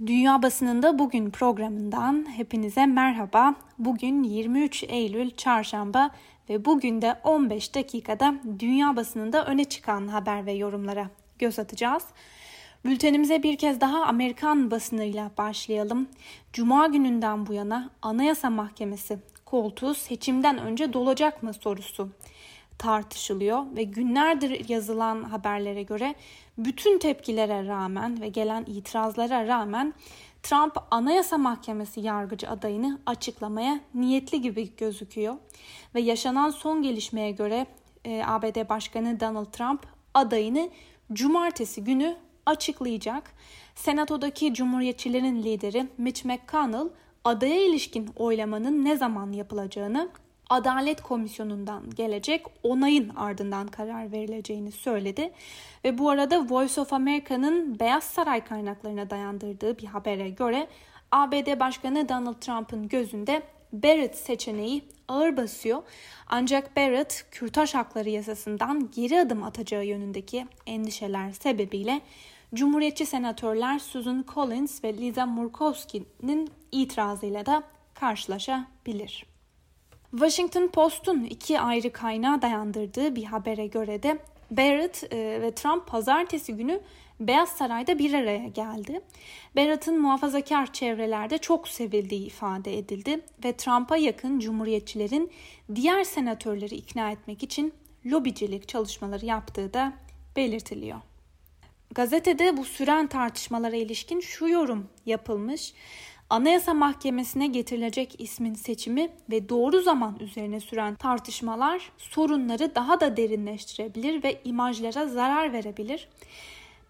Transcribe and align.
Dünya 0.00 0.42
Basınında 0.42 0.98
Bugün 0.98 1.30
programından 1.30 2.26
hepinize 2.36 2.86
merhaba. 2.86 3.54
Bugün 3.78 4.22
23 4.22 4.84
Eylül 4.88 5.30
Çarşamba 5.30 6.10
ve 6.48 6.64
bugün 6.64 7.02
de 7.02 7.20
15 7.24 7.74
dakikada 7.74 8.34
dünya 8.58 8.96
basınında 8.96 9.46
öne 9.46 9.64
çıkan 9.64 10.08
haber 10.08 10.46
ve 10.46 10.52
yorumlara 10.52 11.10
göz 11.38 11.58
atacağız. 11.58 12.04
Bültenimize 12.84 13.42
bir 13.42 13.58
kez 13.58 13.80
daha 13.80 14.04
Amerikan 14.04 14.70
basınıyla 14.70 15.30
başlayalım. 15.38 16.08
Cuma 16.52 16.86
gününden 16.86 17.46
bu 17.46 17.52
yana 17.52 17.90
Anayasa 18.02 18.50
Mahkemesi 18.50 19.18
koltuğu 19.44 19.94
seçimden 19.94 20.58
önce 20.58 20.92
dolacak 20.92 21.42
mı 21.42 21.54
sorusu 21.54 22.08
tartışılıyor 22.78 23.76
ve 23.76 23.82
günlerdir 23.82 24.68
yazılan 24.68 25.22
haberlere 25.22 25.82
göre 25.82 26.14
bütün 26.58 26.98
tepkilere 26.98 27.66
rağmen 27.66 28.20
ve 28.20 28.28
gelen 28.28 28.64
itirazlara 28.66 29.46
rağmen 29.46 29.94
Trump 30.42 30.76
Anayasa 30.90 31.38
Mahkemesi 31.38 32.00
yargıcı 32.00 32.50
adayını 32.50 32.98
açıklamaya 33.06 33.80
niyetli 33.94 34.40
gibi 34.40 34.76
gözüküyor 34.76 35.34
ve 35.94 36.00
yaşanan 36.00 36.50
son 36.50 36.82
gelişmeye 36.82 37.30
göre 37.30 37.66
e, 38.04 38.22
ABD 38.26 38.68
Başkanı 38.68 39.20
Donald 39.20 39.52
Trump 39.52 39.86
adayını 40.14 40.70
cumartesi 41.12 41.84
günü 41.84 42.16
açıklayacak. 42.46 43.32
Senatodaki 43.74 44.54
Cumhuriyetçilerin 44.54 45.42
lideri 45.42 45.86
Mitch 45.98 46.24
McConnell 46.24 46.88
adaya 47.24 47.66
ilişkin 47.66 48.10
oylamanın 48.16 48.84
ne 48.84 48.96
zaman 48.96 49.32
yapılacağını 49.32 50.08
Adalet 50.50 51.02
Komisyonu'ndan 51.02 51.90
gelecek 51.90 52.46
onayın 52.62 53.08
ardından 53.08 53.66
karar 53.66 54.12
verileceğini 54.12 54.72
söyledi. 54.72 55.32
Ve 55.84 55.98
bu 55.98 56.10
arada 56.10 56.48
Voice 56.50 56.80
of 56.80 56.92
America'nın 56.92 57.78
Beyaz 57.80 58.04
Saray 58.04 58.44
kaynaklarına 58.44 59.10
dayandırdığı 59.10 59.78
bir 59.78 59.86
habere 59.86 60.30
göre 60.30 60.68
ABD 61.12 61.60
Başkanı 61.60 62.08
Donald 62.08 62.40
Trump'ın 62.40 62.88
gözünde 62.88 63.42
Barrett 63.72 64.16
seçeneği 64.16 64.84
ağır 65.08 65.36
basıyor. 65.36 65.82
Ancak 66.26 66.76
Barrett 66.76 67.26
Kürtaj 67.30 67.74
Hakları 67.74 68.08
Yasası'ndan 68.08 68.90
geri 68.94 69.20
adım 69.20 69.42
atacağı 69.42 69.84
yönündeki 69.84 70.46
endişeler 70.66 71.32
sebebiyle 71.32 72.00
Cumhuriyetçi 72.54 73.06
senatörler 73.06 73.78
Susan 73.78 74.24
Collins 74.34 74.84
ve 74.84 74.94
Lisa 74.94 75.26
Murkowski'nin 75.26 76.50
itirazıyla 76.72 77.46
da 77.46 77.62
karşılaşabilir. 77.94 79.35
Washington 80.16 80.68
Post'un 80.68 81.24
iki 81.24 81.60
ayrı 81.60 81.92
kaynağa 81.92 82.42
dayandırdığı 82.42 83.16
bir 83.16 83.24
habere 83.24 83.66
göre 83.66 84.02
de 84.02 84.18
Barrett 84.50 85.12
e, 85.12 85.42
ve 85.42 85.54
Trump 85.54 85.86
pazartesi 85.86 86.56
günü 86.56 86.80
Beyaz 87.20 87.48
Saray'da 87.48 87.98
bir 87.98 88.14
araya 88.14 88.48
geldi. 88.48 89.00
Barrett'ın 89.56 90.00
muhafazakar 90.00 90.72
çevrelerde 90.72 91.38
çok 91.38 91.68
sevildiği 91.68 92.26
ifade 92.26 92.78
edildi 92.78 93.20
ve 93.44 93.52
Trump'a 93.52 93.96
yakın 93.96 94.38
cumhuriyetçilerin 94.38 95.30
diğer 95.74 96.04
senatörleri 96.04 96.74
ikna 96.74 97.10
etmek 97.10 97.42
için 97.42 97.72
lobicilik 98.06 98.68
çalışmaları 98.68 99.26
yaptığı 99.26 99.74
da 99.74 99.92
belirtiliyor. 100.36 100.98
Gazetede 101.94 102.56
bu 102.56 102.64
süren 102.64 103.06
tartışmalara 103.06 103.76
ilişkin 103.76 104.20
şu 104.20 104.48
yorum 104.48 104.88
yapılmış. 105.06 105.74
Anayasa 106.30 106.74
Mahkemesi'ne 106.74 107.46
getirilecek 107.46 108.20
ismin 108.20 108.54
seçimi 108.54 109.08
ve 109.30 109.48
doğru 109.48 109.80
zaman 109.80 110.18
üzerine 110.20 110.60
süren 110.60 110.94
tartışmalar 110.94 111.92
sorunları 111.98 112.74
daha 112.74 113.00
da 113.00 113.16
derinleştirebilir 113.16 114.22
ve 114.22 114.40
imajlara 114.44 115.06
zarar 115.06 115.52
verebilir. 115.52 116.08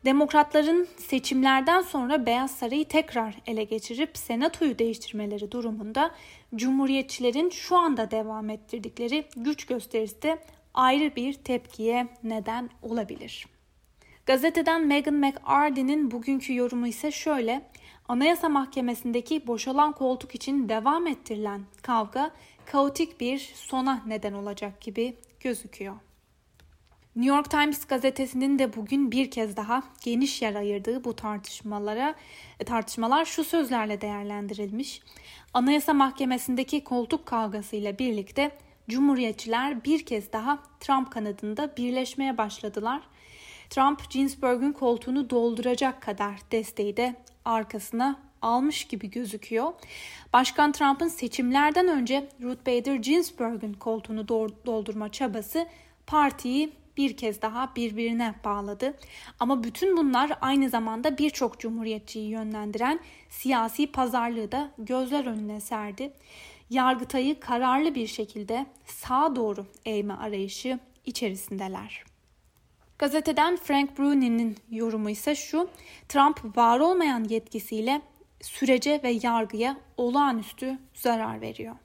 Demokratların 0.05 0.89
seçimlerden 0.99 1.83
sonra 1.83 2.27
Beyaz 2.27 2.51
Sarayı 2.51 2.85
tekrar 2.85 3.35
ele 3.47 3.65
geçirip 3.65 4.19
senatoyu 4.19 4.79
değiştirmeleri 4.79 5.53
durumunda 5.53 6.11
Cumhuriyetçilerin 6.55 7.51
şu 7.51 7.77
anda 7.77 8.11
devam 8.11 8.51
ettirdikleri 8.51 9.25
güç 9.37 9.67
gösterisi 9.67 10.23
de 10.23 10.39
ayrı 10.75 11.17
bir 11.17 11.33
tepkiye 11.33 12.09
neden 12.23 12.71
olabilir. 12.83 13.47
Gazeteden 14.27 14.87
Meghan 14.87 15.15
McArdy'nin 15.15 16.11
bugünkü 16.11 16.55
yorumu 16.55 16.87
ise 16.87 17.11
şöyle. 17.11 17.63
Anayasa 18.09 18.49
Mahkemesi'ndeki 18.49 19.47
boşalan 19.47 19.93
koltuk 19.93 20.35
için 20.35 20.69
devam 20.69 21.07
ettirilen 21.07 21.61
kavga 21.83 22.31
kaotik 22.67 23.21
bir 23.21 23.39
sona 23.55 24.03
neden 24.07 24.33
olacak 24.33 24.81
gibi 24.81 25.17
gözüküyor. 25.41 25.95
New 27.17 27.37
York 27.37 27.51
Times 27.51 27.87
gazetesinin 27.87 28.59
de 28.59 28.77
bugün 28.77 29.13
bir 29.13 29.31
kez 29.31 29.57
daha 29.57 29.83
geniş 30.05 30.43
yer 30.43 30.55
ayırdığı 30.55 31.05
bu 31.05 31.17
tartışmalara 31.17 32.15
e, 32.61 32.65
tartışmalar 32.65 33.25
şu 33.25 33.45
sözlerle 33.45 34.01
değerlendirilmiş. 34.01 35.01
Anayasa 35.55 35.95
Mahkemesi'ndeki 35.95 36.85
koltuk 36.85 37.27
kavgasıyla 37.27 37.99
birlikte 37.99 38.51
Cumhuriyetçiler 38.89 39.85
bir 39.85 40.07
kez 40.07 40.33
daha 40.33 40.59
Trump 40.81 41.13
kanadında 41.13 41.77
birleşmeye 41.77 42.39
başladılar. 42.39 43.03
Trump 43.71 44.11
Ginsburg'un 44.11 44.73
koltuğunu 44.73 45.31
dolduracak 45.31 46.03
kadar 46.03 46.41
desteği 46.53 46.97
de 46.97 47.15
arkasına 47.45 48.27
almış 48.43 48.85
gibi 48.85 49.11
gözüküyor. 49.11 49.73
Başkan 50.33 50.73
Trump'ın 50.73 51.09
seçimlerden 51.09 51.89
önce 51.89 52.29
Ruth 52.43 52.67
Bader 52.67 52.95
Ginsburg'un 52.95 53.73
koltuğunu 53.73 54.29
doldurma 54.67 55.13
çabası 55.13 55.67
partiyi 56.07 56.73
bir 56.97 57.17
kez 57.17 57.43
daha 57.43 57.77
birbirine 57.77 58.35
bağladı. 58.45 58.95
Ama 59.41 59.65
bütün 59.65 59.97
bunlar 59.97 60.39
aynı 60.41 60.71
zamanda 60.71 61.19
birçok 61.19 61.61
cumhuriyetçiyi 61.61 62.29
yönlendiren 62.31 63.01
siyasi 63.31 63.87
pazarlığı 63.87 64.53
da 64.53 64.71
gözler 64.79 65.27
önüne 65.27 65.61
serdi. 65.61 66.13
Yargıtay'ı 66.71 67.41
kararlı 67.41 67.95
bir 67.95 68.07
şekilde 68.07 68.67
sağa 68.87 69.37
doğru 69.37 69.67
eğme 69.85 70.15
arayışı 70.15 70.79
içerisindeler. 71.07 72.16
Gazeteden 72.99 73.57
Frank 73.57 73.99
Bruni'nin 73.99 74.57
yorumu 74.71 75.11
ise 75.11 75.35
şu. 75.35 75.69
Trump 76.09 76.57
var 76.57 76.81
olmayan 76.81 77.25
yetkisiyle 77.25 78.03
sürece 78.41 79.01
ve 79.03 79.19
yargıya 79.23 79.77
olağanüstü 79.97 80.79
zarar 80.95 81.41
veriyor. 81.41 81.77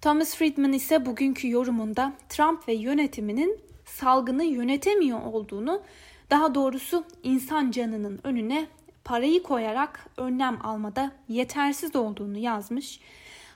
Thomas 0.00 0.36
Friedman 0.36 0.72
ise 0.72 1.06
bugünkü 1.06 1.50
yorumunda 1.50 2.12
Trump 2.28 2.68
ve 2.68 2.74
yönetiminin 2.74 3.60
salgını 3.84 4.44
yönetemiyor 4.44 5.22
olduğunu, 5.22 5.82
daha 6.30 6.54
doğrusu 6.54 7.04
insan 7.22 7.70
canının 7.70 8.20
önüne 8.24 8.66
parayı 9.04 9.42
koyarak 9.42 10.06
önlem 10.16 10.58
almada 10.66 11.12
yetersiz 11.28 11.96
olduğunu 11.96 12.38
yazmış. 12.38 13.00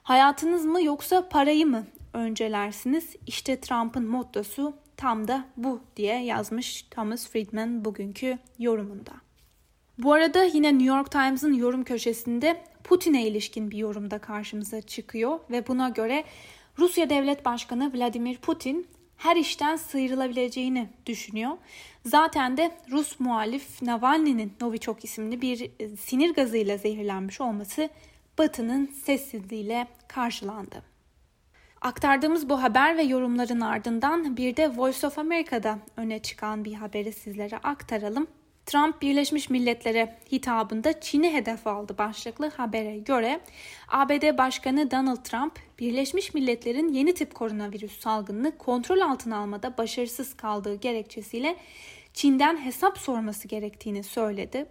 Hayatınız 0.03 0.65
mı 0.65 0.83
yoksa 0.83 1.29
parayı 1.29 1.67
mı 1.67 1.87
öncelersiniz? 2.15 3.17
İşte 3.27 3.61
Trump'ın 3.61 4.09
mottosu 4.09 4.75
tam 4.97 5.29
da 5.29 5.45
bu 5.57 5.81
diye 5.97 6.25
yazmış 6.25 6.83
Thomas 6.83 7.29
Friedman 7.29 7.85
bugünkü 7.85 8.39
yorumunda. 8.59 9.13
Bu 9.99 10.13
arada 10.13 10.45
yine 10.45 10.73
New 10.73 10.85
York 10.85 11.11
Times'ın 11.11 11.53
yorum 11.53 11.85
köşesinde 11.85 12.65
Putin'e 12.85 13.27
ilişkin 13.27 13.71
bir 13.71 13.79
yorumda 13.79 14.19
karşımıza 14.19 14.81
çıkıyor 14.81 15.39
ve 15.51 15.67
buna 15.67 15.89
göre 15.89 16.25
Rusya 16.79 17.11
Devlet 17.11 17.45
Başkanı 17.45 17.93
Vladimir 17.95 18.37
Putin 18.37 18.87
her 19.17 19.37
işten 19.37 19.77
sıyrılabileceğini 19.77 20.89
düşünüyor. 21.07 21.53
Zaten 22.07 22.57
de 22.57 22.71
Rus 22.91 23.21
muhalif 23.21 23.83
Navalny'nin 23.83 24.53
Novichok 24.61 25.05
isimli 25.05 25.43
bir 25.43 25.71
e, 25.81 25.97
sinir 25.97 26.35
gazıyla 26.35 26.77
zehirlenmiş 26.77 27.41
olması 27.41 27.89
Batı'nın 28.39 28.87
sessizliğiyle 28.87 29.87
karşılandı. 30.09 30.96
Aktardığımız 31.87 32.49
bu 32.49 32.63
haber 32.63 32.97
ve 32.97 33.03
yorumların 33.03 33.61
ardından 33.61 34.37
bir 34.37 34.57
de 34.57 34.77
Voice 34.77 35.07
of 35.07 35.19
America'da 35.19 35.79
öne 35.97 36.19
çıkan 36.19 36.65
bir 36.65 36.75
haberi 36.75 37.13
sizlere 37.13 37.57
aktaralım. 37.57 38.27
Trump 38.67 39.03
Birleşmiş 39.03 39.51
Milletler'e 39.51 40.19
hitabında 40.33 41.01
Çin'i 41.01 41.33
hedef 41.33 41.67
aldı 41.67 41.99
başlıklı 41.99 42.51
habere 42.51 42.99
göre 42.99 43.41
ABD 43.89 44.39
Başkanı 44.39 44.91
Donald 44.91 45.25
Trump 45.25 45.53
Birleşmiş 45.79 46.35
Milletler'in 46.35 46.89
yeni 46.89 47.15
tip 47.15 47.35
koronavirüs 47.35 48.01
salgınını 48.01 48.59
kontrol 48.59 49.01
altına 49.01 49.39
almada 49.39 49.79
başarısız 49.79 50.35
kaldığı 50.35 50.75
gerekçesiyle 50.75 51.57
Çin'den 52.15 52.57
hesap 52.65 52.99
sorması 52.99 53.49
gerektiğini 53.49 54.03
söyledi. 54.03 54.67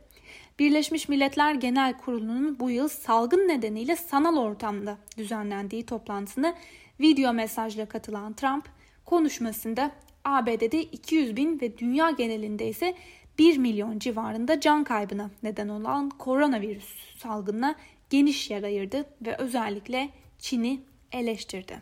Birleşmiş 0.59 1.09
Milletler 1.09 1.53
Genel 1.53 1.97
Kurulu'nun 1.97 2.59
bu 2.59 2.69
yıl 2.69 2.88
salgın 2.88 3.47
nedeniyle 3.47 3.95
sanal 3.95 4.38
ortamda 4.38 4.97
düzenlendiği 5.18 5.85
toplantısını 5.85 6.56
video 7.00 7.33
mesajla 7.33 7.86
katılan 7.86 8.33
Trump 8.33 8.69
konuşmasında 9.06 9.92
ABD'de 10.24 10.83
200 10.83 11.36
bin 11.36 11.62
ve 11.62 11.77
dünya 11.77 12.12
genelinde 12.12 12.68
ise 12.68 12.95
1 13.39 13.57
milyon 13.57 14.00
civarında 14.00 14.59
can 14.59 14.83
kaybına 14.83 15.30
neden 15.44 15.68
olan 15.68 16.09
koronavirüs 16.09 17.18
salgınına 17.18 17.75
geniş 18.09 18.50
yer 18.50 18.63
ayırdı 18.63 19.06
ve 19.21 19.36
özellikle 19.38 20.09
Çin'i 20.39 20.80
eleştirdi. 21.12 21.81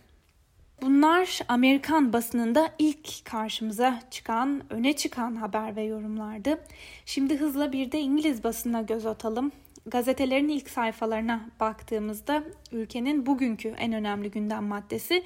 Bunlar 0.82 1.40
Amerikan 1.48 2.14
basınında 2.14 2.70
ilk 2.80 3.26
karşımıza 3.26 4.00
çıkan, 4.12 4.64
öne 4.70 4.94
çıkan 4.94 5.36
haber 5.36 5.76
ve 5.76 5.84
yorumlardı. 5.84 6.60
Şimdi 7.06 7.38
hızla 7.38 7.72
bir 7.72 7.92
de 7.92 8.00
İngiliz 8.00 8.44
basına 8.44 8.82
göz 8.82 9.06
atalım. 9.06 9.52
Gazetelerin 9.86 10.50
ilk 10.50 10.70
sayfalarına 10.70 11.50
baktığımızda 11.60 12.44
ülkenin 12.72 13.26
bugünkü 13.26 13.70
en 13.70 13.94
önemli 13.94 14.32
gündem 14.32 14.64
maddesi 14.64 15.24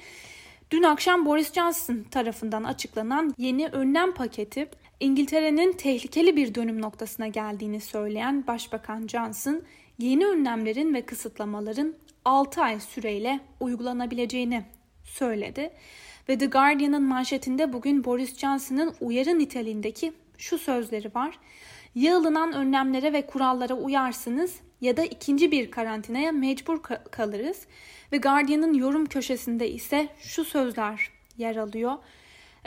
dün 0.70 0.82
akşam 0.82 1.26
Boris 1.26 1.52
Johnson 1.52 2.04
tarafından 2.10 2.64
açıklanan 2.64 3.34
yeni 3.38 3.66
önlem 3.66 4.14
paketi 4.14 4.68
İngiltere'nin 5.00 5.72
tehlikeli 5.72 6.36
bir 6.36 6.54
dönüm 6.54 6.82
noktasına 6.82 7.26
geldiğini 7.26 7.80
söyleyen 7.80 8.46
Başbakan 8.46 9.06
Johnson 9.06 9.62
yeni 9.98 10.26
önlemlerin 10.26 10.94
ve 10.94 11.02
kısıtlamaların 11.02 11.94
6 12.24 12.62
ay 12.62 12.80
süreyle 12.80 13.40
uygulanabileceğini 13.60 14.64
söyledi. 15.04 15.70
Ve 16.28 16.38
The 16.38 16.46
Guardian'ın 16.46 17.02
manşetinde 17.02 17.72
bugün 17.72 18.04
Boris 18.04 18.38
Johnson'ın 18.38 18.94
uyarı 19.00 19.38
niteliğindeki 19.38 20.12
şu 20.38 20.58
sözleri 20.58 21.14
var. 21.14 21.38
Ya 21.94 22.16
önlemlere 22.52 23.12
ve 23.12 23.26
kurallara 23.26 23.74
uyarsınız 23.74 24.60
ya 24.80 24.96
da 24.96 25.04
ikinci 25.04 25.52
bir 25.52 25.70
karantinaya 25.70 26.32
mecbur 26.32 26.82
kalırız. 27.10 27.66
Ve 28.12 28.16
Guardian'ın 28.16 28.74
yorum 28.74 29.06
köşesinde 29.06 29.70
ise 29.70 30.08
şu 30.18 30.44
sözler 30.44 31.10
yer 31.36 31.56
alıyor. 31.56 31.92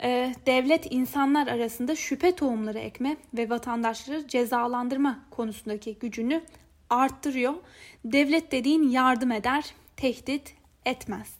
Ee, 0.02 0.34
devlet 0.46 0.92
insanlar 0.92 1.46
arasında 1.46 1.96
şüphe 1.96 2.34
tohumları 2.34 2.78
ekme 2.78 3.16
ve 3.34 3.50
vatandaşları 3.50 4.28
cezalandırma 4.28 5.18
konusundaki 5.30 5.98
gücünü 5.98 6.42
arttırıyor. 6.90 7.54
Devlet 8.04 8.52
dediğin 8.52 8.88
yardım 8.88 9.32
eder, 9.32 9.64
tehdit 9.96 10.54
etmez. 10.86 11.38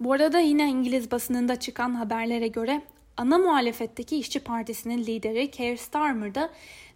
Bu 0.00 0.12
arada 0.12 0.38
yine 0.38 0.70
İngiliz 0.70 1.10
basınında 1.10 1.60
çıkan 1.60 1.94
haberlere 1.94 2.48
göre 2.48 2.82
ana 3.16 3.38
muhalefetteki 3.38 4.16
İşçi 4.16 4.40
Partisi'nin 4.40 4.98
lideri 4.98 5.50
Keir 5.50 5.76
Starmer 5.76 6.34
da 6.34 6.50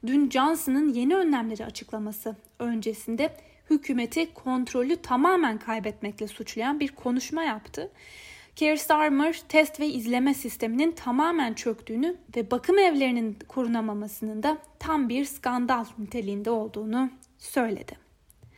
dün 0.06 0.30
Johnson'ın 0.30 0.94
yeni 0.94 1.16
önlemleri 1.16 1.64
açıklaması 1.64 2.36
öncesinde 2.58 3.36
hükümeti 3.70 4.34
kontrolü 4.34 4.96
tamamen 4.96 5.58
kaybetmekle 5.58 6.28
suçlayan 6.28 6.80
bir 6.80 6.88
konuşma 6.88 7.42
yaptı. 7.42 7.90
Keir 8.56 8.76
Starmer 8.76 9.42
test 9.48 9.80
ve 9.80 9.86
izleme 9.86 10.34
sisteminin 10.34 10.92
tamamen 10.92 11.54
çöktüğünü 11.54 12.16
ve 12.36 12.50
bakım 12.50 12.78
evlerinin 12.78 13.38
korunamamasının 13.48 14.42
da 14.42 14.58
tam 14.78 15.08
bir 15.08 15.24
skandal 15.24 15.84
niteliğinde 15.98 16.50
olduğunu 16.50 17.10
söyledi. 17.38 18.10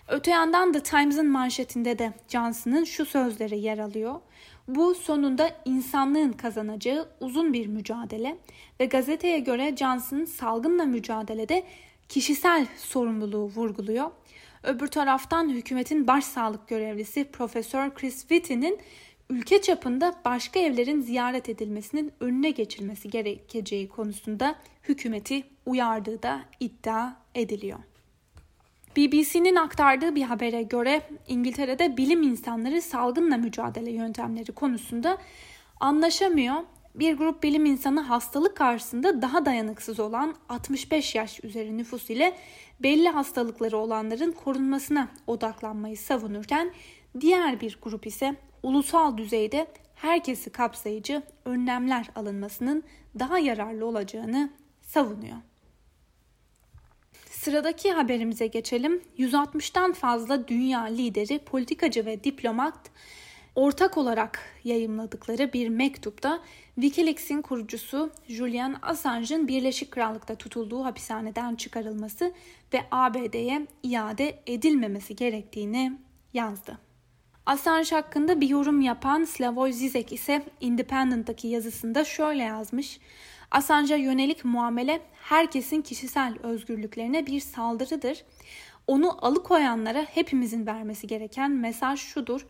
Öte 0.09 0.31
yandan 0.31 0.73
The 0.73 0.83
Times'ın 0.83 1.31
manşetinde 1.31 1.99
de 1.99 2.13
Johnson'ın 2.29 2.85
şu 2.85 3.05
sözleri 3.05 3.59
yer 3.59 3.79
alıyor. 3.79 4.21
Bu 4.69 4.95
sonunda 4.95 5.51
insanlığın 5.65 6.33
kazanacağı 6.33 7.09
uzun 7.21 7.53
bir 7.53 7.67
mücadele 7.67 8.39
ve 8.81 8.87
gazeteye 8.87 9.39
göre 9.39 9.77
Johnson 9.77 10.25
salgınla 10.25 10.85
mücadelede 10.85 11.65
kişisel 12.09 12.67
sorumluluğu 12.77 13.45
vurguluyor. 13.45 14.11
Öbür 14.63 14.87
taraftan 14.87 15.49
hükümetin 15.49 16.07
baş 16.07 16.25
sağlık 16.25 16.69
görevlisi 16.69 17.25
Profesör 17.25 17.95
Chris 17.95 18.21
Whitty'nin 18.21 18.79
ülke 19.31 19.63
çapında 19.63 20.15
başka 20.25 20.61
evlerin 20.61 21.01
ziyaret 21.01 21.49
edilmesinin 21.49 22.13
önüne 22.21 22.51
geçilmesi 22.51 23.11
gerekeceği 23.11 23.89
konusunda 23.89 24.55
hükümeti 24.83 25.45
uyardığı 25.67 26.23
da 26.23 26.45
iddia 26.61 27.13
ediliyor. 27.35 27.79
BBC'nin 28.97 29.57
aktardığı 29.57 30.15
bir 30.15 30.23
habere 30.23 30.63
göre 30.63 31.03
İngiltere'de 31.29 31.97
bilim 31.97 32.23
insanları 32.23 32.83
salgınla 32.83 33.37
mücadele 33.37 33.91
yöntemleri 33.91 34.53
konusunda 34.53 35.19
anlaşamıyor. 35.81 36.57
Bir 36.95 37.17
grup 37.17 37.43
bilim 37.43 37.67
insanı 37.67 38.01
hastalık 38.01 38.57
karşısında 38.57 39.23
daha 39.23 39.47
dayanıksız 39.47 40.01
olan 40.01 40.35
65 40.49 41.15
yaş 41.15 41.45
üzeri 41.45 41.79
nüfus 41.79 42.11
ile 42.11 42.37
belli 42.83 43.09
hastalıkları 43.09 43.79
olanların 43.79 44.33
korunmasına 44.33 45.09
odaklanmayı 45.27 45.97
savunurken 45.97 46.73
diğer 47.21 47.61
bir 47.61 47.79
grup 47.83 48.07
ise 48.07 48.37
ulusal 48.63 49.19
düzeyde 49.19 49.67
herkesi 49.95 50.51
kapsayıcı 50.51 51.23
önlemler 51.45 52.11
alınmasının 52.15 52.83
daha 53.19 53.39
yararlı 53.39 53.87
olacağını 53.87 54.51
savunuyor. 54.83 55.37
Sıradaki 57.33 57.93
haberimize 57.93 58.47
geçelim. 58.47 59.03
160'tan 59.19 59.93
fazla 59.93 60.49
dünya 60.49 60.81
lideri, 60.83 61.39
politikacı 61.39 62.07
ve 62.07 62.25
diplomat 62.25 62.91
ortak 63.55 63.99
olarak 63.99 64.41
yayımladıkları 64.65 65.53
bir 65.53 65.69
mektupta 65.69 66.41
Wikileaks'in 66.75 67.43
kurucusu 67.43 68.11
Julian 68.29 68.77
Assange'ın 68.83 69.49
Birleşik 69.49 69.91
Krallık'ta 69.91 70.35
tutulduğu 70.35 70.85
hapishaneden 70.85 71.55
çıkarılması 71.55 72.33
ve 72.75 72.81
ABD'ye 72.91 73.67
iade 73.83 74.43
edilmemesi 74.47 75.17
gerektiğini 75.17 75.93
yazdı. 76.33 76.79
Assange 77.47 77.91
hakkında 77.91 78.41
bir 78.41 78.49
yorum 78.49 78.81
yapan 78.81 79.25
Slavoj 79.25 79.75
Zizek 79.75 80.13
ise 80.13 80.43
Independent'daki 80.61 81.49
yazısında 81.49 82.05
şöyle 82.05 82.43
yazmış. 82.43 83.01
Assange'a 83.53 83.97
yönelik 83.97 84.45
muamele 84.45 85.01
herkesin 85.23 85.83
kişisel 85.83 86.35
özgürlüklerine 86.43 87.27
bir 87.27 87.41
saldırıdır. 87.41 88.25
Onu 88.87 89.27
alıkoyanlara 89.27 90.03
hepimizin 90.03 90.67
vermesi 90.67 91.07
gereken 91.07 91.51
mesaj 91.51 92.01
şudur. 92.01 92.47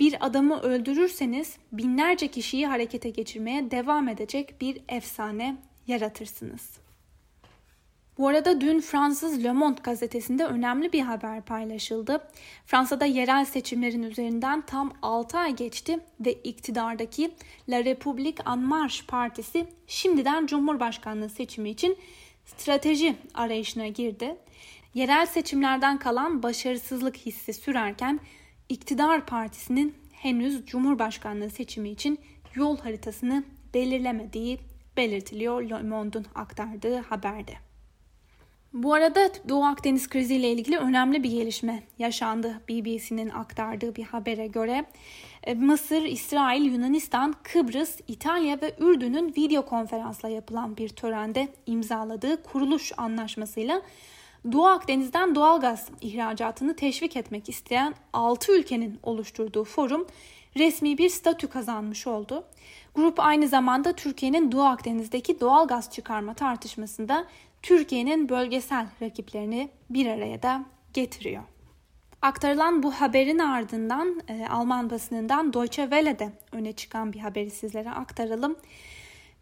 Bir 0.00 0.26
adamı 0.26 0.60
öldürürseniz 0.60 1.56
binlerce 1.72 2.28
kişiyi 2.28 2.66
harekete 2.66 3.10
geçirmeye 3.10 3.70
devam 3.70 4.08
edecek 4.08 4.60
bir 4.60 4.80
efsane 4.88 5.56
yaratırsınız. 5.86 6.70
Bu 8.18 8.28
arada 8.28 8.60
dün 8.60 8.80
Fransız 8.80 9.44
Le 9.44 9.52
Monde 9.52 9.80
gazetesinde 9.82 10.44
önemli 10.44 10.92
bir 10.92 11.00
haber 11.00 11.42
paylaşıldı. 11.42 12.28
Fransa'da 12.66 13.04
yerel 13.04 13.44
seçimlerin 13.44 14.02
üzerinden 14.02 14.60
tam 14.60 14.92
6 15.02 15.38
ay 15.38 15.56
geçti 15.56 15.98
ve 16.20 16.32
iktidardaki 16.32 17.30
La 17.68 17.80
République 17.80 18.52
En 18.52 18.58
Marche 18.58 19.06
partisi 19.08 19.66
şimdiden 19.86 20.46
Cumhurbaşkanlığı 20.46 21.28
seçimi 21.28 21.70
için 21.70 21.96
strateji 22.44 23.16
arayışına 23.34 23.88
girdi. 23.88 24.36
Yerel 24.94 25.26
seçimlerden 25.26 25.98
kalan 25.98 26.42
başarısızlık 26.42 27.16
hissi 27.16 27.52
sürerken 27.52 28.20
iktidar 28.68 29.26
partisinin 29.26 29.94
henüz 30.12 30.66
Cumhurbaşkanlığı 30.66 31.50
seçimi 31.50 31.90
için 31.90 32.18
yol 32.54 32.78
haritasını 32.78 33.44
belirlemediği 33.74 34.58
belirtiliyor 34.96 35.62
Le 35.62 35.82
Monde'un 35.82 36.26
aktardığı 36.34 36.96
haberde. 36.98 37.63
Bu 38.74 38.94
arada 38.94 39.30
Doğu 39.48 39.64
Akdeniz 39.64 40.08
krizi 40.08 40.34
ile 40.34 40.52
ilgili 40.52 40.78
önemli 40.78 41.22
bir 41.22 41.30
gelişme 41.30 41.82
yaşandı. 41.98 42.60
BBC'nin 42.68 43.30
aktardığı 43.30 43.96
bir 43.96 44.04
habere 44.04 44.46
göre 44.46 44.84
e, 45.42 45.54
Mısır, 45.54 46.02
İsrail, 46.02 46.64
Yunanistan, 46.64 47.34
Kıbrıs, 47.42 48.00
İtalya 48.08 48.60
ve 48.62 48.74
Ürdün'ün 48.78 49.34
video 49.36 49.66
konferansla 49.66 50.28
yapılan 50.28 50.76
bir 50.76 50.88
törende 50.88 51.48
imzaladığı 51.66 52.42
kuruluş 52.42 52.92
anlaşmasıyla 52.96 53.82
Doğu 54.52 54.66
Akdeniz'den 54.66 55.34
doğalgaz 55.34 55.88
ihracatını 56.00 56.76
teşvik 56.76 57.16
etmek 57.16 57.48
isteyen 57.48 57.94
6 58.12 58.52
ülkenin 58.52 58.98
oluşturduğu 59.02 59.64
forum 59.64 60.06
resmi 60.56 60.98
bir 60.98 61.08
statü 61.08 61.48
kazanmış 61.48 62.06
oldu. 62.06 62.44
Grup 62.94 63.20
aynı 63.20 63.48
zamanda 63.48 63.92
Türkiye'nin 63.92 64.52
Doğu 64.52 64.62
Akdeniz'deki 64.62 65.40
doğalgaz 65.40 65.90
çıkarma 65.90 66.34
tartışmasında 66.34 67.26
Türkiye'nin 67.64 68.28
bölgesel 68.28 68.86
rakiplerini 69.02 69.68
bir 69.90 70.06
araya 70.06 70.42
da 70.42 70.64
getiriyor. 70.92 71.42
Aktarılan 72.22 72.82
bu 72.82 72.92
haberin 72.92 73.38
ardından 73.38 74.20
e, 74.28 74.46
Alman 74.46 74.90
basınından 74.90 75.52
Deutsche 75.52 75.82
Welle'de 75.82 76.32
öne 76.52 76.72
çıkan 76.72 77.12
bir 77.12 77.18
haberi 77.18 77.50
sizlere 77.50 77.90
aktaralım. 77.90 78.56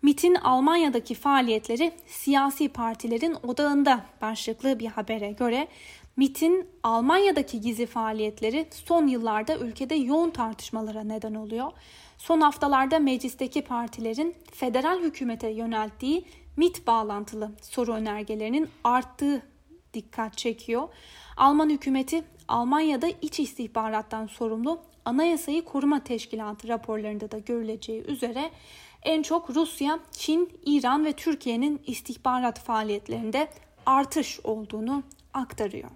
MIT'in 0.03 0.35
Almanya'daki 0.35 1.15
faaliyetleri 1.15 1.93
siyasi 2.07 2.69
partilerin 2.69 3.37
odağında 3.43 4.05
başlıklı 4.21 4.79
bir 4.79 4.87
habere 4.87 5.31
göre 5.33 5.69
MIT'in 6.17 6.67
Almanya'daki 6.83 7.61
gizli 7.61 7.87
faaliyetleri 7.87 8.67
son 8.71 9.07
yıllarda 9.07 9.59
ülkede 9.59 9.95
yoğun 9.95 10.31
tartışmalara 10.31 11.05
neden 11.05 11.35
oluyor. 11.35 11.73
Son 12.19 12.41
haftalarda 12.41 12.99
meclisteki 12.99 13.63
partilerin 13.63 14.35
federal 14.53 15.01
hükümete 15.01 15.49
yönelttiği 15.49 16.25
MIT 16.57 16.87
bağlantılı 16.87 17.51
soru 17.63 17.93
önergelerinin 17.93 18.69
arttığı 18.85 19.43
dikkat 19.95 20.39
çekiyor. 20.39 20.89
Alman 21.37 21.71
hükümeti 21.71 22.25
Almanya'da 22.49 23.09
iç 23.23 23.41
istihbarattan 23.41 24.27
sorumlu 24.27 24.81
Anayasayı 25.05 25.65
Koruma 25.65 26.05
Teşkilatı 26.05 26.69
raporlarında 26.69 27.31
da 27.31 27.39
görüleceği 27.39 28.03
üzere 28.03 28.51
en 29.03 29.23
çok 29.23 29.51
Rusya, 29.51 29.99
Çin, 30.13 30.61
İran 30.67 31.05
ve 31.05 31.13
Türkiye'nin 31.13 31.81
istihbarat 31.87 32.61
faaliyetlerinde 32.61 33.49
artış 33.87 34.41
olduğunu 34.45 35.03
aktarıyor. 35.35 35.91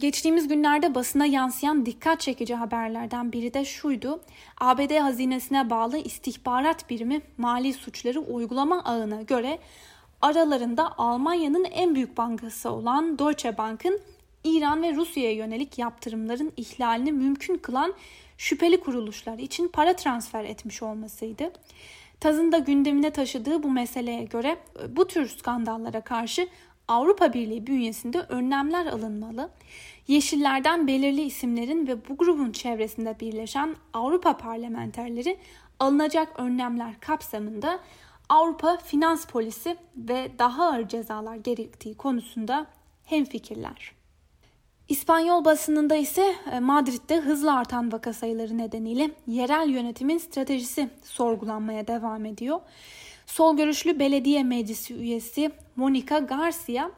Geçtiğimiz 0.00 0.48
günlerde 0.48 0.94
basına 0.94 1.26
yansıyan 1.26 1.86
dikkat 1.86 2.20
çekici 2.20 2.54
haberlerden 2.54 3.32
biri 3.32 3.54
de 3.54 3.64
şuydu. 3.64 4.20
ABD 4.60 5.00
hazinesine 5.00 5.70
bağlı 5.70 5.98
istihbarat 5.98 6.90
birimi 6.90 7.20
mali 7.38 7.72
suçları 7.72 8.20
uygulama 8.20 8.84
ağına 8.84 9.22
göre 9.22 9.58
aralarında 10.22 10.98
Almanya'nın 10.98 11.64
en 11.64 11.94
büyük 11.94 12.16
bankası 12.16 12.70
olan 12.70 13.18
Deutsche 13.18 13.58
Bank'ın 13.58 14.00
İran 14.44 14.82
ve 14.82 14.94
Rusya'ya 14.94 15.32
yönelik 15.32 15.78
yaptırımların 15.78 16.52
ihlalini 16.56 17.12
mümkün 17.12 17.58
kılan 17.58 17.94
şüpheli 18.38 18.80
kuruluşlar 18.80 19.38
için 19.38 19.68
para 19.68 19.96
transfer 19.96 20.44
etmiş 20.44 20.82
olmasıydı. 20.82 21.52
Tazın 22.20 22.52
da 22.52 22.58
gündemine 22.58 23.10
taşıdığı 23.10 23.62
bu 23.62 23.70
meseleye 23.70 24.24
göre 24.24 24.56
bu 24.88 25.06
tür 25.06 25.28
skandallara 25.28 26.00
karşı 26.00 26.48
Avrupa 26.90 27.32
Birliği 27.32 27.66
bünyesinde 27.66 28.20
önlemler 28.20 28.86
alınmalı. 28.86 29.50
Yeşillerden 30.08 30.86
belirli 30.86 31.22
isimlerin 31.22 31.86
ve 31.86 32.08
bu 32.08 32.16
grubun 32.16 32.52
çevresinde 32.52 33.20
birleşen 33.20 33.76
Avrupa 33.92 34.36
parlamenterleri 34.36 35.38
alınacak 35.78 36.40
önlemler 36.40 37.00
kapsamında 37.00 37.80
Avrupa 38.28 38.76
finans 38.76 39.26
polisi 39.26 39.76
ve 39.96 40.30
daha 40.38 40.66
ağır 40.66 40.88
cezalar 40.88 41.36
gerektiği 41.36 41.96
konusunda 41.96 42.66
hemfikirler. 43.04 43.92
İspanyol 44.88 45.44
basınında 45.44 45.96
ise 45.96 46.34
e, 46.52 46.60
Madrid'de 46.60 47.20
hızla 47.20 47.56
artan 47.56 47.92
vaka 47.92 48.12
sayıları 48.12 48.58
nedeniyle 48.58 49.10
yerel 49.26 49.68
yönetimin 49.68 50.18
stratejisi 50.18 50.90
sorgulanmaya 51.02 51.86
devam 51.86 52.24
ediyor. 52.24 52.60
Sol 53.26 53.56
görüşlü 53.56 53.98
belediye 53.98 54.42
meclisi 54.44 54.94
üyesi 54.94 55.50
Monica 55.76 56.18
Garcia 56.18 56.90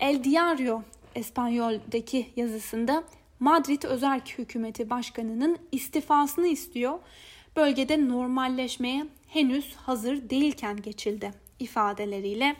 El 0.00 0.24
Diario 0.24 0.82
Espanyol'daki 1.14 2.32
yazısında 2.36 3.04
Madrid 3.40 3.82
Özerk 3.82 4.38
Hükümeti 4.38 4.90
Başkanı'nın 4.90 5.58
istifasını 5.72 6.46
istiyor. 6.46 6.98
Bölgede 7.56 8.08
normalleşmeye 8.08 9.06
henüz 9.28 9.76
hazır 9.76 10.30
değilken 10.30 10.76
geçildi 10.76 11.30
ifadeleriyle 11.58 12.56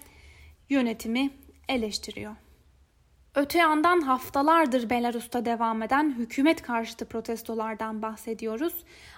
yönetimi 0.71 1.31
eleştiriyor. 1.69 2.37
Öte 3.35 3.59
yandan 3.59 4.01
haftalardır 4.01 4.91
Belarus'ta 4.91 5.45
devam 5.45 5.83
eden 5.83 6.15
hükümet 6.19 6.63
karşıtı 6.63 7.05
protestolardan 7.05 8.03
bahsediyoruz. 8.03 8.75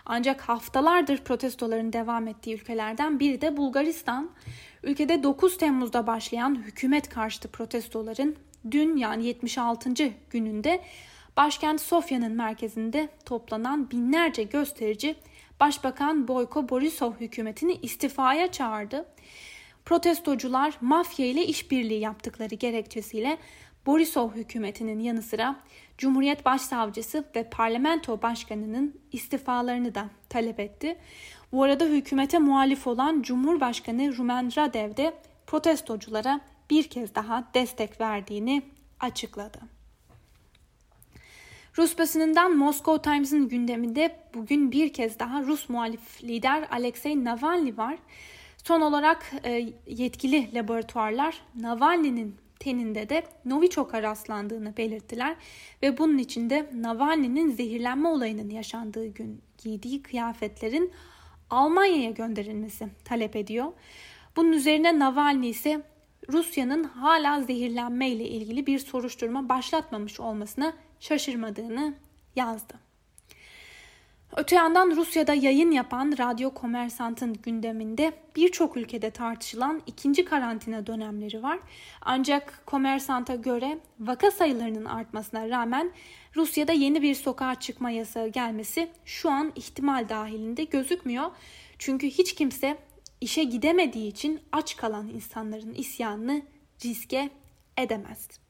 Ancak 0.07 0.41
haftalardır 0.41 1.19
protestoların 1.19 1.93
devam 1.93 2.29
ettiği 2.29 2.55
ülkelerden 2.55 3.21
biri 3.21 3.41
de 3.41 3.57
Bulgaristan. 3.57 4.31
Ülkede 4.85 5.23
9 5.23 5.59
Temmuz'da 5.59 6.07
başlayan 6.07 6.63
hükümet 6.63 7.09
karşıtı 7.09 7.49
protestoların 7.49 8.37
dün 8.71 8.97
yani 8.97 9.27
76. 9.27 9.91
gününde 10.31 10.81
başkent 11.37 11.81
Sofya'nın 11.81 12.33
merkezinde 12.33 13.09
toplanan 13.25 13.91
binlerce 13.91 14.43
gösterici 14.43 15.15
Başbakan 15.61 16.29
Boyko 16.29 16.69
Borisov 16.69 17.13
hükümetini 17.21 17.73
istifaya 17.83 18.53
çağırdı. 18.53 19.07
Protestocular 19.85 20.75
mafya 20.81 21.27
ile 21.27 21.47
işbirliği 21.47 22.01
yaptıkları 22.01 22.55
gerekçesiyle 22.55 23.39
Borisov 23.87 24.31
hükümetinin 24.31 25.01
yanı 25.01 25.23
sıra 25.23 25.57
Cumhuriyet 25.99 26.45
Başsavcısı 26.45 27.25
ve 27.37 27.51
Parlamento 27.51 28.23
Başkanı'nın 28.23 29.01
istifalarını 29.13 29.95
da 29.95 30.11
talep 30.29 30.61
etti. 30.61 30.99
Bu 31.55 31.63
arada 31.63 31.85
hükümete 31.85 32.39
muhalif 32.39 32.87
olan 32.87 33.23
Cumhurbaşkanı 33.23 34.17
Rumen 34.17 34.57
Radev 34.57 34.97
de 34.97 35.15
protestoculara 35.47 36.41
bir 36.71 36.85
kez 36.85 37.15
daha 37.15 37.45
destek 37.55 38.01
verdiğini 38.01 38.63
açıkladı. 39.01 39.59
Rus 41.79 41.99
basınından 41.99 42.57
Moscow 42.57 43.11
Times'ın 43.11 43.49
gündeminde 43.49 44.17
bugün 44.35 44.73
bir 44.73 44.93
kez 44.93 45.19
daha 45.19 45.43
Rus 45.43 45.69
muhalif 45.69 46.25
lider 46.25 46.69
Alexei 46.71 47.25
Navalny 47.25 47.77
var. 47.77 47.99
Son 48.65 48.81
olarak 48.81 49.33
e, 49.45 49.73
yetkili 49.87 50.55
laboratuvarlar 50.55 51.41
Navalny'nin 51.61 52.37
teninde 52.59 53.09
de 53.09 53.23
Novichok'a 53.45 54.03
rastlandığını 54.03 54.77
belirttiler 54.77 55.37
ve 55.83 55.99
bunun 55.99 56.19
için 56.19 56.51
de 56.51 56.71
Navalny'nin 56.75 57.51
zehirlenme 57.51 58.09
olayının 58.09 58.51
yaşandığı 58.51 59.07
gün 59.07 59.41
giydiği 59.59 60.03
kıyafetlerin 60.03 60.93
Almanya'ya 61.55 62.11
gönderilmesi 62.11 62.89
talep 63.05 63.37
ediyor. 63.37 63.73
Bunun 64.37 64.53
üzerine 64.53 64.99
Navalny 64.99 65.49
ise 65.49 65.83
Rusya'nın 66.33 66.85
hala 66.85 67.43
zehirlenme 67.43 68.11
ile 68.11 68.25
ilgili 68.25 68.67
bir 68.67 68.79
soruşturma 68.79 69.49
başlatmamış 69.49 70.21
olmasına 70.21 70.73
şaşırmadığını 71.01 71.95
yazdı. 72.37 72.84
Öte 74.37 74.57
yandan 74.57 74.97
Rusya'da 74.97 75.35
yayın 75.35 75.71
yapan 75.71 76.15
Radyo 76.19 76.55
Komersant'ın 76.55 77.35
gündeminde 77.35 78.13
birçok 78.37 78.77
ülkede 78.77 79.11
tartışılan 79.11 79.83
ikinci 79.87 80.25
karantina 80.25 80.87
dönemleri 80.87 81.43
var. 81.43 81.59
Ancak 82.01 82.63
Komersant'a 82.67 83.35
göre 83.35 83.79
vaka 84.01 84.31
sayılarının 84.31 84.85
artmasına 84.85 85.49
rağmen 85.49 85.93
Rusya'da 86.37 86.73
yeni 86.73 87.03
bir 87.03 87.15
sokağa 87.15 87.55
çıkma 87.55 87.91
yasağı 87.91 88.29
gelmesi 88.29 88.89
şu 89.05 89.31
an 89.31 89.53
ihtimal 89.55 90.09
dahilinde 90.09 90.65
gözükmüyor. 90.65 91.31
Çünkü 91.79 92.07
hiç 92.07 92.35
kimse 92.35 92.79
işe 93.21 93.45
gidemediği 93.45 94.09
için 94.09 94.41
aç 94.53 94.77
kalan 94.77 95.09
insanların 95.09 95.75
isyanını 95.75 96.43
riske 96.85 97.31
edemez. 97.77 98.44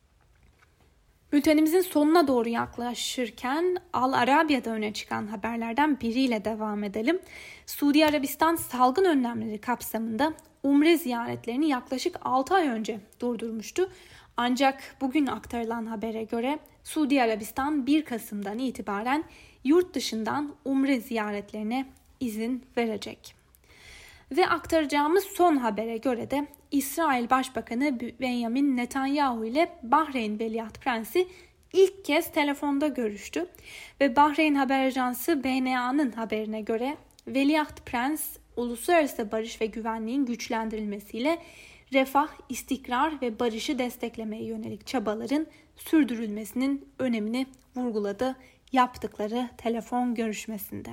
Bültenimizin 1.34 1.80
sonuna 1.80 2.28
doğru 2.28 2.48
yaklaşırken 2.48 3.76
Al 3.92 4.12
Arabya'da 4.12 4.70
öne 4.70 4.92
çıkan 4.92 5.26
haberlerden 5.26 6.00
biriyle 6.00 6.44
devam 6.44 6.84
edelim. 6.84 7.20
Suudi 7.66 8.06
Arabistan 8.06 8.56
salgın 8.56 9.04
önlemleri 9.04 9.58
kapsamında 9.58 10.32
Umre 10.62 10.98
ziyaretlerini 10.98 11.68
yaklaşık 11.68 12.16
6 12.22 12.54
ay 12.54 12.68
önce 12.68 13.00
durdurmuştu. 13.20 13.90
Ancak 14.36 14.96
bugün 15.00 15.26
aktarılan 15.26 15.86
habere 15.86 16.24
göre 16.24 16.58
Suudi 16.84 17.22
Arabistan 17.22 17.86
1 17.86 18.04
Kasım'dan 18.04 18.58
itibaren 18.58 19.24
yurt 19.64 19.94
dışından 19.94 20.54
Umre 20.64 21.00
ziyaretlerine 21.00 21.86
izin 22.20 22.64
verecek. 22.76 23.34
Ve 24.30 24.48
aktaracağımız 24.48 25.24
son 25.24 25.56
habere 25.56 25.96
göre 25.96 26.30
de 26.30 26.46
İsrail 26.74 27.30
Başbakanı 27.30 28.00
Benjamin 28.20 28.76
Netanyahu 28.76 29.44
ile 29.44 29.68
Bahreyn 29.82 30.38
Veliaht 30.38 30.80
Prensi 30.80 31.28
ilk 31.72 32.04
kez 32.04 32.32
telefonda 32.32 32.88
görüştü 32.88 33.46
ve 34.00 34.16
Bahreyn 34.16 34.54
Haber 34.54 34.86
Ajansı 34.86 35.44
BNA'nın 35.44 36.12
haberine 36.12 36.60
göre 36.60 36.96
Veliaht 37.28 37.86
Prens 37.86 38.36
uluslararası 38.56 39.32
barış 39.32 39.60
ve 39.60 39.66
güvenliğin 39.66 40.26
güçlendirilmesiyle 40.26 41.38
refah, 41.92 42.28
istikrar 42.48 43.22
ve 43.22 43.38
barışı 43.38 43.78
desteklemeye 43.78 44.44
yönelik 44.44 44.86
çabaların 44.86 45.46
sürdürülmesinin 45.76 46.88
önemini 46.98 47.46
vurguladı 47.76 48.36
yaptıkları 48.72 49.48
telefon 49.58 50.14
görüşmesinde. 50.14 50.90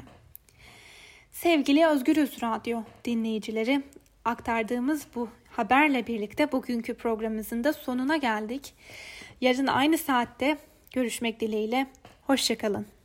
Sevgili 1.32 1.88
Özgürüz 1.88 2.44
Radyo 2.44 2.82
dinleyicileri, 3.06 3.84
aktardığımız 4.26 5.08
bu 5.16 5.30
haberle 5.52 6.08
birlikte 6.08 6.52
bugünkü 6.52 6.94
programımızın 6.94 7.64
da 7.64 7.74
sonuna 7.74 8.18
geldik. 8.18 8.74
Yarın 9.42 9.68
aynı 9.68 9.98
saatte 9.98 10.58
görüşmek 10.94 11.40
dileğiyle. 11.40 11.88
Hoşçakalın. 12.22 13.01